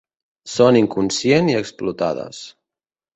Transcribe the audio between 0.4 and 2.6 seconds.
Són inconscient i explotades.